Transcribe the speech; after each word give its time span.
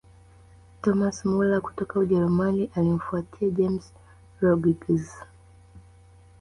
thomas 0.81 1.25
muller 1.25 1.61
kutoka 1.61 1.99
ujerumani 1.99 2.69
alimfuatia 2.75 3.49
james 3.49 3.93
rodriguez 4.41 5.11